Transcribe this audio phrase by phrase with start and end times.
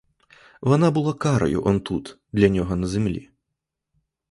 [0.61, 3.29] Вона була карою он тут для нього на землі.